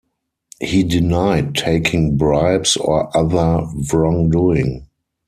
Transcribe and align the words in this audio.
He 0.59 0.81
denied 0.81 1.53
taking 1.53 2.17
bribes 2.17 2.75
or 2.75 3.15
other 3.15 3.67
wrongdoing. 3.93 4.87